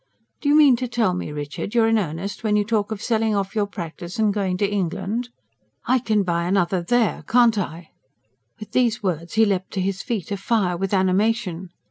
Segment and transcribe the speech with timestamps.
[0.41, 3.35] "Do you mean to tell me, Richard, you're in earnest, when you talk of selling
[3.35, 5.29] off your practice and going to England?"
[5.85, 7.91] "I can buy another there, can't I?"
[8.59, 11.69] With these words he leapt to his feet, afire with animation.